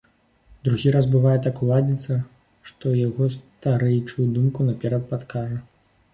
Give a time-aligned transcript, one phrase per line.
[0.67, 2.17] Другі раз бывае так уладзіцца,
[2.71, 5.57] што й яго старэчую думку наперад падкажа.